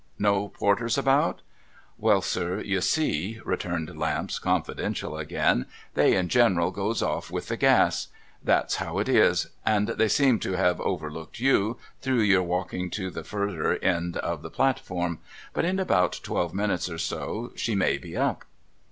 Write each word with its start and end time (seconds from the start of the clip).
'No 0.27 0.49
porters 0.49 0.95
ahout?' 0.97 1.41
MVell, 2.01 2.23
sir, 2.23 2.59
you 2.61 2.81
see,' 2.81 3.39
returned 3.45 3.95
Lamps, 3.99 4.39
confidential 4.39 5.15
again, 5.15 5.67
'they 5.93 6.15
in 6.15 6.27
general 6.27 6.71
goes 6.71 7.03
off 7.03 7.29
with 7.29 7.49
the 7.49 7.55
gas. 7.55 8.07
That's 8.43 8.77
how 8.77 8.97
it 8.97 9.07
is. 9.07 9.51
And 9.63 9.89
they 9.89 10.07
seem 10.07 10.39
to 10.39 10.53
have 10.53 10.81
overlooked 10.81 11.39
you, 11.39 11.77
through 12.01 12.21
your 12.21 12.41
walking 12.41 12.89
to 12.89 13.11
the 13.11 13.23
furder 13.23 13.75
end 13.77 14.17
of 14.17 14.41
the 14.41 14.49
platform. 14.49 15.19
But, 15.53 15.65
in 15.65 15.77
ahout 15.77 16.23
twelve 16.23 16.51
minutes 16.51 16.89
or 16.89 16.97
so, 16.97 17.51
she 17.55 17.75
may 17.75 17.99
be 17.99 18.17
up.' 18.17 18.43